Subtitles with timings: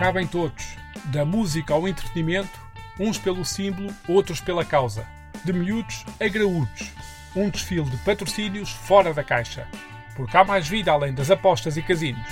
[0.00, 0.78] cabem todos,
[1.12, 2.58] da música ao entretenimento,
[2.98, 5.06] uns pelo símbolo, outros pela causa,
[5.44, 6.90] de miúdos a graúdos,
[7.36, 9.68] um desfile de patrocínios fora da caixa,
[10.16, 12.26] porque há mais vida além das apostas e casinos.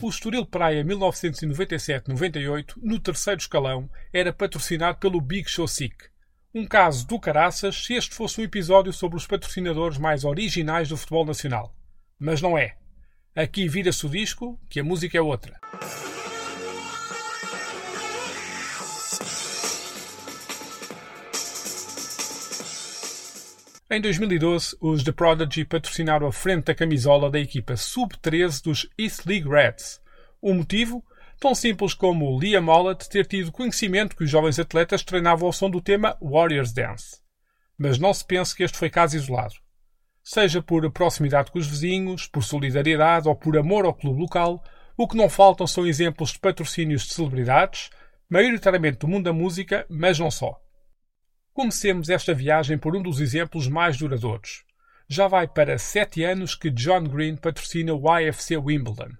[0.00, 6.06] O Estoril Praia 1997-98, no terceiro escalão, era patrocinado pelo Big Show Sick.
[6.54, 10.96] Um caso do caraças se este fosse um episódio sobre os patrocinadores mais originais do
[10.96, 11.74] futebol nacional.
[12.24, 12.76] Mas não é.
[13.34, 15.58] Aqui vira-se o disco, que a música é outra.
[23.90, 29.26] Em 2012, os The Prodigy patrocinaram a frente da camisola da equipa sub-13 dos East
[29.26, 30.00] League Reds.
[30.40, 31.04] O motivo?
[31.40, 35.68] Tão simples como Liam Mollett ter tido conhecimento que os jovens atletas treinavam ao som
[35.68, 37.20] do tema Warriors Dance.
[37.76, 39.61] Mas não se pense que este foi caso isolado.
[40.22, 44.62] Seja por proximidade com os vizinhos, por solidariedade ou por amor ao clube local,
[44.96, 47.90] o que não faltam são exemplos de patrocínios de celebridades,
[48.30, 50.60] maioritariamente do mundo da música, mas não só.
[51.52, 54.64] Comecemos esta viagem por um dos exemplos mais duradouros.
[55.08, 59.10] Já vai para sete anos que John Green patrocina o IFC Wimbledon.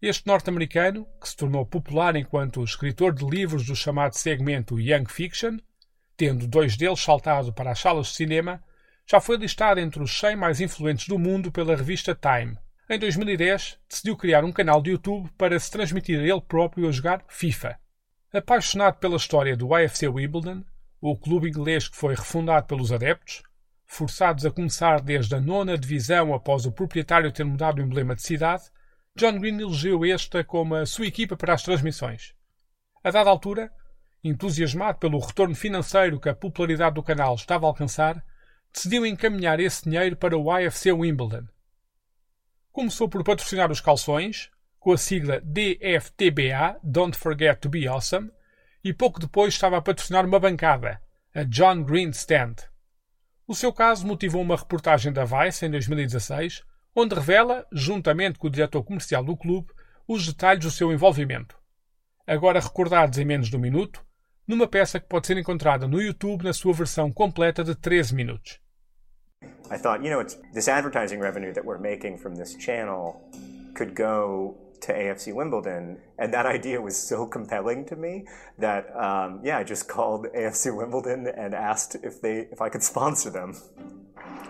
[0.00, 5.58] Este norte-americano, que se tornou popular enquanto escritor de livros do chamado segmento Young Fiction,
[6.16, 8.62] tendo dois deles saltado para as salas de cinema,
[9.08, 12.56] já foi listado entre os 100 mais influentes do mundo pela revista Time.
[12.88, 17.24] Em 2010, decidiu criar um canal de YouTube para se transmitir ele próprio a jogar
[17.28, 17.78] FIFA.
[18.32, 20.64] Apaixonado pela história do IFC Wimbledon,
[21.00, 23.42] o clube inglês que foi refundado pelos adeptos,
[23.86, 28.22] forçados a começar desde a nona divisão após o proprietário ter mudado o emblema de
[28.22, 28.64] cidade,
[29.14, 32.34] John Green elegeu esta como a sua equipa para as transmissões.
[33.04, 33.70] A dada altura,
[34.24, 38.24] entusiasmado pelo retorno financeiro que a popularidade do canal estava a alcançar,
[38.72, 41.46] decidiu encaminhar esse dinheiro para o IFC Wimbledon.
[42.72, 44.50] Começou por patrocinar os calções,
[44.80, 48.30] com a sigla DFTBA Don't Forget to Be Awesome,
[48.82, 51.00] e pouco depois estava a patrocinar uma bancada,
[51.34, 52.56] a John Green Stand.
[53.46, 58.50] O seu caso motivou uma reportagem da Vice em 2016, onde revela, juntamente com o
[58.50, 59.72] diretor comercial do clube,
[60.06, 61.56] os detalhes do seu envolvimento.
[62.26, 64.04] Agora recordados em menos de um minuto,
[64.46, 68.60] numa peça que pode ser encontrada no YouTube na sua versão completa de 13 minutos.
[69.70, 73.16] I thought, you know, it's this advertising revenue that we're making from this channel
[73.74, 78.26] could go to AFC Wimbledon, and that idea was so compelling to me
[78.58, 82.82] that um, yeah, I just called AFC Wimbledon and asked if they if I could
[82.82, 83.56] sponsor them.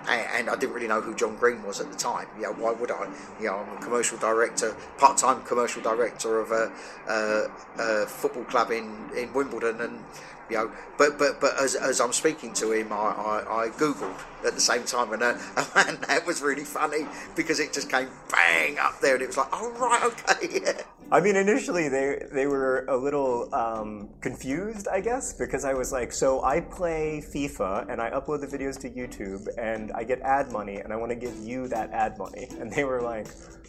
[0.08, 2.26] And I didn't really know who John Green was at the time.
[2.40, 3.08] Know, why would I?
[3.38, 6.72] You know, I'm a commercial director, part-time commercial director of a,
[7.08, 10.04] a, a football club in, in Wimbledon, and
[10.52, 14.18] you know, but but but as, as I'm speaking to him, I, I, I googled
[14.46, 15.38] at the same time, and, uh,
[15.88, 19.38] and that was really funny because it just came bang up there, and it was
[19.38, 20.82] like, oh right, okay, yeah.
[21.10, 25.90] I mean, initially they they were a little um, confused, I guess, because I was
[25.90, 30.20] like, so I play FIFA and I upload the videos to YouTube and I get
[30.20, 33.28] ad money and I want to give you that ad money, and they were like,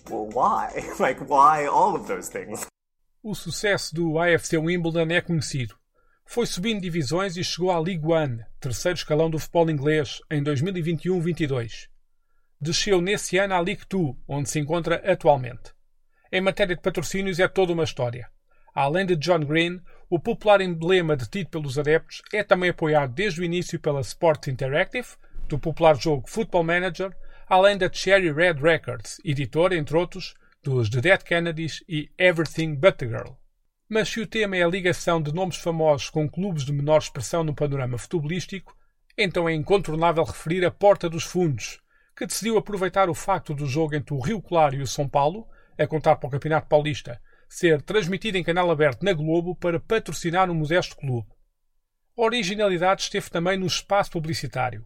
[0.09, 0.83] well, why?
[0.99, 2.67] like, why all of those things?
[3.25, 5.75] O sucesso do AFC Wimbledon é conhecido.
[6.25, 11.87] Foi subindo divisões e chegou à League One, terceiro escalão do futebol inglês, em 2021-22.
[12.59, 15.73] Desceu nesse ano à League Two, onde se encontra atualmente.
[16.31, 18.29] Em matéria de patrocínios é toda uma história.
[18.73, 19.79] Além de John Green,
[20.09, 25.07] o popular emblema detido pelos adeptos é também apoiado desde o início pela Sports Interactive,
[25.47, 27.15] do popular jogo Football Manager,
[27.47, 30.33] além da Cherry Red Records, editora, entre outros,
[30.63, 33.42] dos The Dead Kennedys e Everything But the Girl.
[33.89, 37.43] Mas se o tema é a ligação de nomes famosos com clubes de menor expressão
[37.43, 38.75] no panorama futebolístico,
[39.17, 41.79] então é incontornável referir a Porta dos Fundos,
[42.15, 45.47] que decidiu aproveitar o facto do jogo entre o Rio Claro e o São Paulo,
[45.77, 50.49] a contar para o Campeonato Paulista, ser transmitido em canal aberto na Globo para patrocinar
[50.49, 51.27] um modesto clube.
[52.17, 54.85] A originalidade esteve também no espaço publicitário.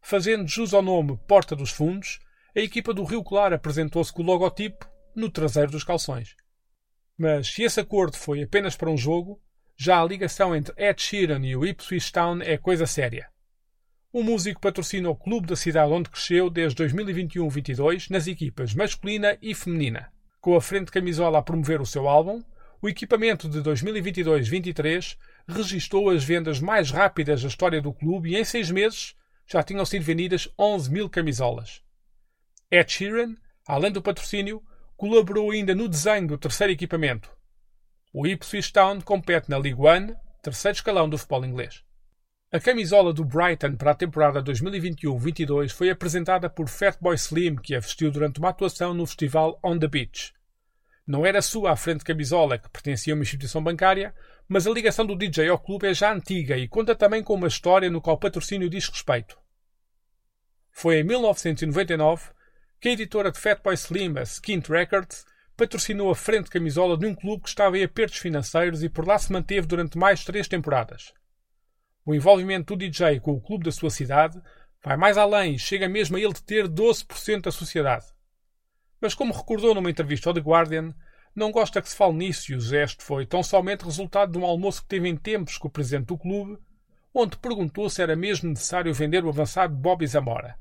[0.00, 2.18] Fazendo jus ao nome Porta dos Fundos,
[2.56, 6.34] a equipa do Rio Claro apresentou-se com o logotipo no traseiro dos calções.
[7.22, 9.38] Mas se esse acordo foi apenas para um jogo,
[9.76, 13.28] já a ligação entre Ed Sheeran e o Ipswich Town é coisa séria.
[14.10, 19.54] O músico patrocina o clube da cidade onde cresceu desde 2021-22 nas equipas masculina e
[19.54, 20.10] feminina.
[20.40, 22.42] Com a frente camisola a promover o seu álbum,
[22.80, 28.44] o equipamento de 2022-23 registrou as vendas mais rápidas da história do clube e em
[28.44, 29.14] seis meses
[29.46, 31.82] já tinham sido vendidas 11 mil camisolas.
[32.70, 33.36] Ed Sheeran,
[33.66, 34.62] além do patrocínio,
[35.00, 37.34] colaborou ainda no desenho do terceiro equipamento.
[38.12, 41.82] O Ipswich Town compete na League One, terceiro escalão do futebol inglês.
[42.52, 47.80] A camisola do Brighton para a temporada 2021-22 foi apresentada por Fatboy Slim, que a
[47.80, 50.34] vestiu durante uma atuação no festival On the Beach.
[51.06, 54.14] Não era sua a frente camisola, que pertencia a uma instituição bancária,
[54.46, 57.48] mas a ligação do DJ ao clube é já antiga e conta também com uma
[57.48, 59.38] história no qual o patrocínio diz respeito.
[60.70, 62.38] Foi em 1999
[62.80, 67.14] que a editora de Fatboy Slim, a Skint Records, patrocinou a frente camisola de um
[67.14, 71.12] clube que estava em apertos financeiros e por lá se manteve durante mais três temporadas.
[72.06, 74.40] O envolvimento do DJ com o clube da sua cidade
[74.82, 78.06] vai mais além e chega mesmo a ele ter 12% da sociedade.
[78.98, 80.94] Mas como recordou numa entrevista ao The Guardian,
[81.36, 84.44] não gosta que se fale nisso e o gesto foi tão somente resultado de um
[84.46, 86.58] almoço que teve em tempos com o presidente do clube,
[87.12, 90.58] onde perguntou se era mesmo necessário vender o avançado Bobby Zamora.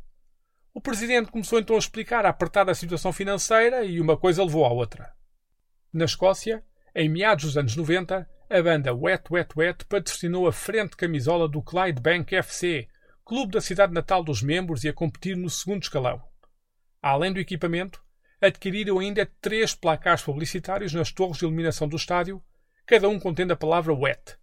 [0.74, 4.69] O presidente começou então a explicar a apertada situação financeira e uma coisa levou à
[4.69, 5.12] outra.
[5.92, 6.63] Na Escócia,
[6.95, 11.62] em meados dos anos 90, a banda Wet Wet Wet patrocinou a frente camisola do
[11.62, 12.88] Clydebank FC,
[13.25, 16.21] clube da cidade natal dos membros e a competir no segundo escalão.
[17.01, 18.04] Além do equipamento,
[18.42, 22.44] adquiriram ainda três placares publicitários nas torres de iluminação do estádio,
[22.86, 24.38] cada um contendo a palavra Wet.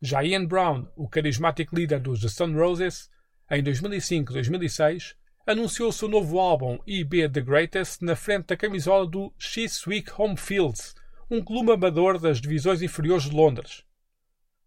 [0.00, 3.10] Já Ian Brown, o carismático líder dos The Stone Roses,
[3.50, 5.14] em 2005-2006,
[5.46, 10.96] anunciou seu novo álbum IB The Greatest na frente da camisola do Chiswick Home Fields,
[11.30, 13.84] um clube amador das divisões inferiores de Londres.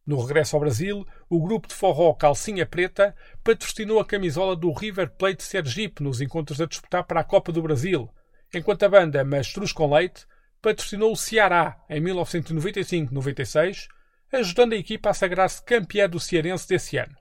[0.06, 5.12] No regresso ao Brasil, o grupo de forró Calcinha Preta patrocinou a camisola do River
[5.12, 8.10] Plate Sergipe nos encontros a disputar para a Copa do Brasil,
[8.54, 10.26] enquanto a banda Mastruz com Leite
[10.62, 13.88] patrocinou o Ceará em 1995-96,
[14.32, 17.16] ajudando a equipa a sagrar-se campeã do Cearense desse ano.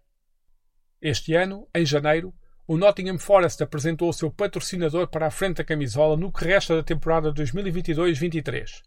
[1.02, 2.32] Este ano, em janeiro,
[2.68, 6.76] o Nottingham Forest apresentou o seu patrocinador para a frente da camisola no que resta
[6.76, 8.82] da temporada 2022-23.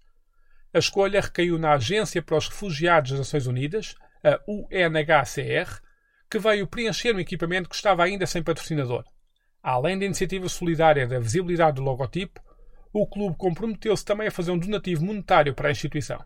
[0.72, 5.82] A escolha recaiu na Agência para os Refugiados das Nações Unidas, a UNHCR,
[6.30, 9.04] que veio preencher um equipamento que estava ainda sem patrocinador.
[9.64, 12.40] Além da iniciativa solidária da visibilidade do logotipo,
[12.94, 16.24] o clube comprometeu-se também a fazer um donativo monetário para a instituição.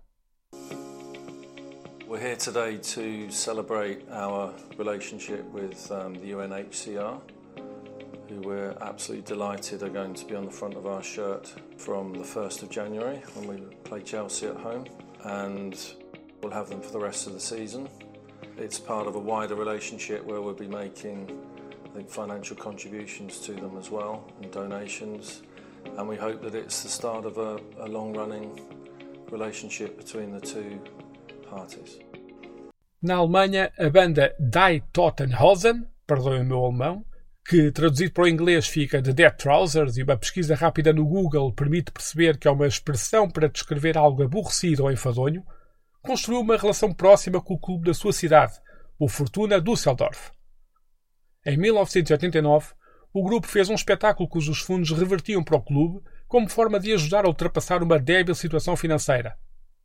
[2.05, 7.34] We're here today to celebrate our relationship with um, the UNHCR.
[8.29, 12.13] Who we're absolutely delighted are going to be on the front of our shirt from
[12.13, 14.85] the 1st of January when we play Chelsea at home,
[15.23, 15.93] and
[16.41, 17.87] we'll have them for the rest of the season.
[18.57, 21.29] It's part of a wider relationship where we'll be making,
[21.85, 25.43] I think, financial contributions to them as well and donations,
[25.97, 28.59] and we hope that it's the start of a, a long running
[29.29, 30.81] relationship between the two
[31.49, 31.99] parties.
[33.01, 37.05] Na Alemanha, a banda Die Tottenhausen, perdoem o meu alemão,
[37.47, 41.53] que traduzido para o inglês fica The Dead Trousers, e uma pesquisa rápida no Google
[41.53, 45.45] permite perceber que é uma expressão para descrever algo aborrecido ou enfadonho,
[46.01, 48.53] construiu uma relação próxima com o clube da sua cidade,
[48.97, 50.31] o Fortuna Düsseldorf.
[51.45, 52.73] Em 1989,
[53.13, 57.25] o grupo fez um espetáculo cujos fundos revertiam para o clube como forma de ajudar
[57.25, 59.37] a ultrapassar uma débil situação financeira.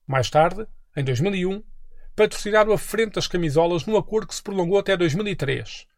[0.07, 0.67] Mais tarde,
[0.97, 1.63] em 2001,
[2.17, 5.90] patrocinaram a frente das camisolas num acordo que se prolongou até 2003.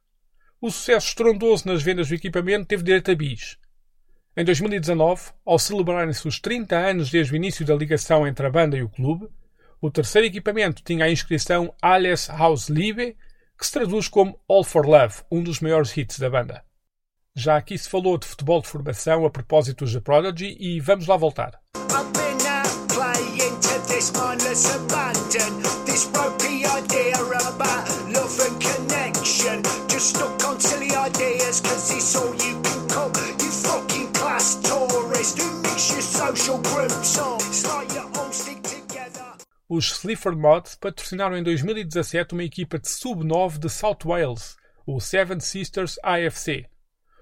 [0.62, 3.58] O sucesso estrondoso nas vendas do equipamento teve direito a bis.
[4.36, 8.76] Em 2019, ao celebrarem-se os 30 anos desde o início da ligação entre a banda
[8.76, 9.28] e o clube,
[9.80, 13.16] o terceiro equipamento tinha a inscrição Alles Haus Liebe,
[13.58, 16.62] que se traduz como All for Love, um dos maiores hits da banda.
[17.34, 21.16] Já aqui se falou de futebol de formação a propósito The Prodigy e vamos lá
[21.16, 21.60] voltar.
[39.68, 44.56] Os Sleaford Mods patrocinaram em 2017 uma equipa de sub-9 de South Wales,
[44.86, 46.64] o Seven Sisters AFC.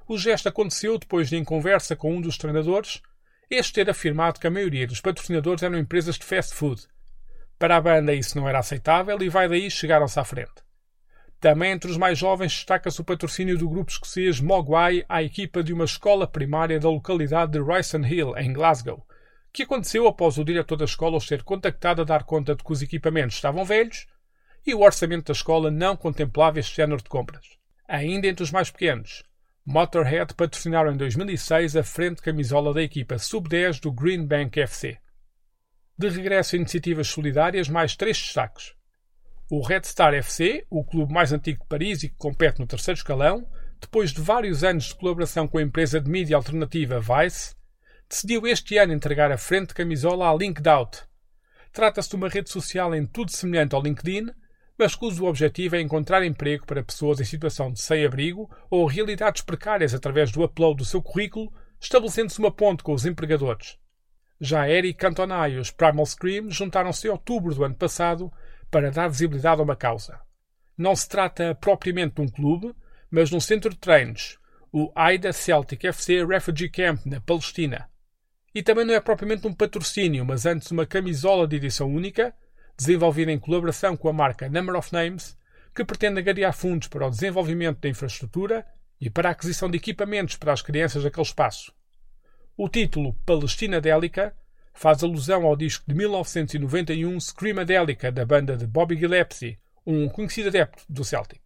[0.06, 3.02] O gesto aconteceu depois de, em conversa com um dos treinadores,
[3.50, 6.86] este ter afirmado que a maioria dos patrocinadores eram empresas de fast food.
[7.58, 10.69] Para a banda isso não era aceitável e vai daí chegaram-se à frente.
[11.40, 15.72] Também entre os mais jovens destaca-se o patrocínio do grupo escocês Mogwai à equipa de
[15.72, 19.06] uma escola primária da localidade de Ryson Hill, em Glasgow,
[19.50, 22.70] que aconteceu após o diretor da escola os ser contactado a dar conta de que
[22.70, 24.06] os equipamentos estavam velhos
[24.66, 27.46] e o orçamento da escola não contemplava este género de compras.
[27.88, 29.24] Ainda entre os mais pequenos,
[29.64, 34.98] Motorhead patrocinaram em 2006 a frente camisola da equipa sub-10 do Green Bank FC.
[35.98, 38.74] De regresso a iniciativas solidárias, mais três destaques.
[39.52, 42.96] O Red Star FC, o clube mais antigo de Paris e que compete no terceiro
[42.96, 43.44] escalão,
[43.80, 47.56] depois de vários anos de colaboração com a empresa de mídia alternativa Vice,
[48.08, 51.02] decidiu este ano entregar a frente de camisola à LinkedOut.
[51.72, 54.30] Trata-se de uma rede social em tudo semelhante ao LinkedIn,
[54.78, 59.92] mas cujo objetivo é encontrar emprego para pessoas em situação de sem-abrigo ou realidades precárias
[59.92, 63.76] através do upload do seu currículo, estabelecendo-se uma ponte com os empregadores.
[64.40, 68.32] Já Eric Cantona e os Primal Scream juntaram-se em outubro do ano passado
[68.70, 70.20] para dar visibilidade a uma causa.
[70.76, 72.74] Não se trata propriamente de um clube,
[73.10, 74.38] mas de um centro de treinos,
[74.72, 77.88] o Aida Celtic FC Refugee Camp, na Palestina.
[78.54, 82.34] E também não é propriamente um patrocínio, mas antes uma camisola de edição única,
[82.76, 85.36] desenvolvida em colaboração com a marca Number of Names,
[85.74, 88.66] que pretende angariar fundos para o desenvolvimento da infraestrutura
[89.00, 91.72] e para a aquisição de equipamentos para as crianças daquele espaço.
[92.56, 94.34] O título Palestina Délica
[94.80, 100.84] faz alusão ao disco de 1991 Screamadelica da banda de Bobby Gillespie, um conhecido adepto
[100.88, 101.42] do Celtic.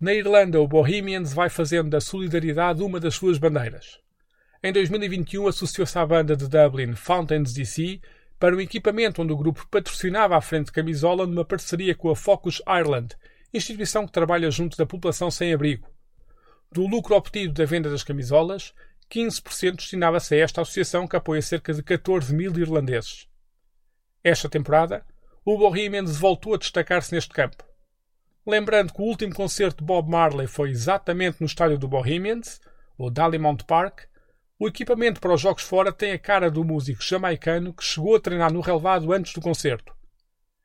[0.00, 4.00] Na Irlanda, o Bohemians vai fazendo da solidariedade uma das suas bandeiras.
[4.64, 8.00] Em 2021 associou-se à banda de Dublin Fountains DC
[8.36, 12.16] para um equipamento onde o grupo patrocinava a frente de camisola numa parceria com a
[12.16, 13.14] Focus Ireland,
[13.54, 15.88] instituição que trabalha junto da população sem abrigo.
[16.72, 18.74] Do lucro obtido da venda das camisolas,
[19.12, 23.28] 15% destinava-se a esta associação que apoia cerca de 14 mil irlandeses.
[24.24, 25.04] Esta temporada,
[25.44, 27.62] o Bohemians voltou a destacar-se neste campo.
[28.46, 32.58] Lembrando que o último concerto de Bob Marley foi exatamente no estádio do Bohemians,
[32.96, 34.04] o Dalymount Park,
[34.58, 38.20] o equipamento para os jogos fora tem a cara do músico jamaicano que chegou a
[38.20, 39.94] treinar no relevado antes do concerto.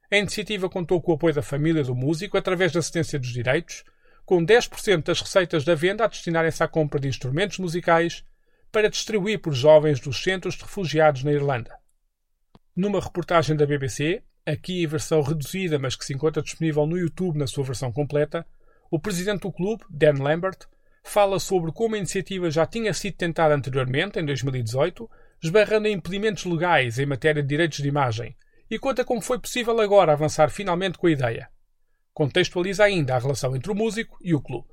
[0.09, 3.83] A iniciativa contou com o apoio da família do músico através da assistência dos direitos,
[4.25, 8.23] com 10% das receitas da venda a destinarem-se à compra de instrumentos musicais
[8.71, 11.77] para distribuir por jovens dos centros de refugiados na Irlanda.
[12.75, 17.37] Numa reportagem da BBC, aqui em versão reduzida, mas que se encontra disponível no YouTube
[17.37, 18.45] na sua versão completa,
[18.89, 20.59] o presidente do clube, Dan Lambert,
[21.03, 25.09] fala sobre como a iniciativa já tinha sido tentada anteriormente, em 2018,
[25.41, 28.35] esbarrando em impedimentos legais em matéria de direitos de imagem,
[28.69, 31.49] e conta como foi possível agora avançar finalmente com a ideia.
[32.13, 34.69] Contextualiza ainda a relação entre o músico e o clube.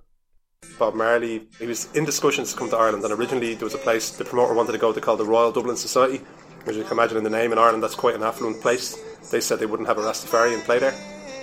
[0.79, 3.79] Bob Marley, he was in discussions to come to Ireland, and originally there was a
[3.79, 6.25] place the promoter wanted to go to called the Royal Dublin Society,
[6.65, 8.99] which you can imagine in the name in Ireland, that's quite an affluent place.
[9.31, 10.95] They said they wouldn't have a Rastafarian play there.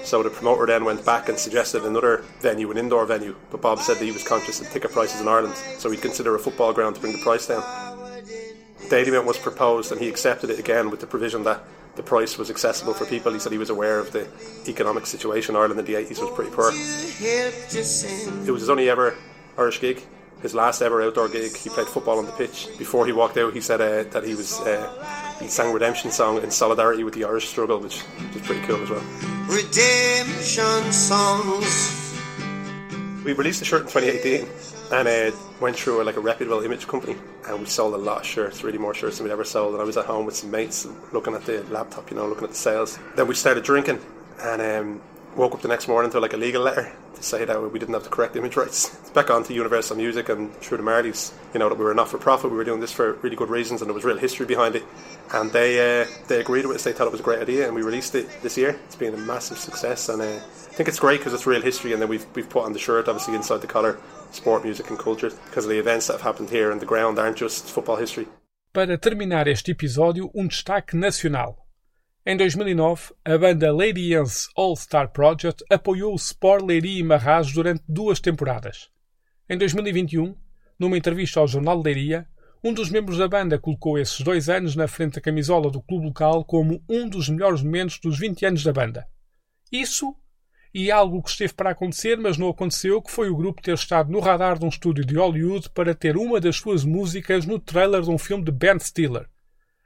[0.03, 3.35] So the promoter then went back and suggested another venue, an indoor venue.
[3.51, 6.35] But Bob said that he was conscious of ticket prices in Ireland, so he'd consider
[6.35, 7.61] a football ground to bring the price down.
[8.89, 11.63] Dalymount was proposed, and he accepted it again with the provision that
[11.95, 13.31] the price was accessible for people.
[13.33, 14.27] He said he was aware of the
[14.67, 15.55] economic situation.
[15.55, 16.71] Ireland in the 80s was pretty poor.
[18.47, 19.15] It was his only ever
[19.57, 20.03] Irish gig
[20.41, 21.55] his last ever outdoor gig.
[21.55, 22.67] He played football on the pitch.
[22.77, 26.41] Before he walked out, he said uh, that he was uh, he sang Redemption song
[26.41, 29.03] in solidarity with the Irish struggle, which was pretty cool as well.
[29.47, 32.10] Redemption songs.
[33.23, 34.49] We released the shirt in 2018
[34.91, 37.15] and uh, went through like a reputable image company
[37.47, 39.73] and we sold a lot of shirts, really more shirts than we'd ever sold.
[39.73, 42.45] And I was at home with some mates looking at the laptop, you know, looking
[42.45, 42.97] at the sales.
[43.15, 43.99] Then we started drinking
[44.41, 45.01] and um,
[45.35, 47.93] woke up the next morning to like a legal letter to say that we didn't
[47.93, 48.97] have the correct image rights.
[49.01, 51.93] It's back on to Universal Music and through the Marleys, you know, that we were
[51.93, 54.17] not for profit, we were doing this for really good reasons and there was real
[54.17, 54.83] history behind it.
[55.31, 57.75] And they uh, they agreed with us, they thought it was a great idea and
[57.75, 58.79] we released it this year.
[58.85, 60.39] It's been a massive success and uh,
[60.71, 62.79] I think it's great because it's real history and then we've, we've put on the
[62.79, 63.99] shirt, obviously inside the collar,
[64.31, 67.35] sport, music and culture because the events that have happened here on the ground aren't
[67.35, 68.25] just football history.
[68.73, 71.57] Para terminar este episódio, um destaque nacional.
[72.25, 77.83] Em 2009, a banda Leiriense All Star Project apoiou o Sport Leiria e Marraz durante
[77.89, 78.89] duas temporadas.
[79.49, 80.33] Em 2021,
[80.79, 82.25] numa entrevista ao Jornal Leiria,
[82.63, 86.05] um dos membros da banda colocou esses dois anos na frente da camisola do clube
[86.05, 89.05] local como um dos melhores momentos dos 20 anos da banda.
[89.69, 90.15] Isso
[90.73, 94.11] e algo que esteve para acontecer, mas não aconteceu, que foi o grupo ter estado
[94.11, 98.01] no radar de um estúdio de Hollywood para ter uma das suas músicas no trailer
[98.01, 99.27] de um filme de Ben Stiller.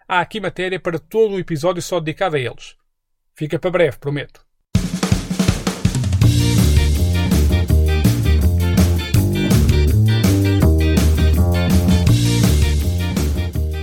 [0.08, 2.75] Há aqui matéria para todo um episódio só dedicado a eles.
[3.34, 4.46] Fica para breve, prometo.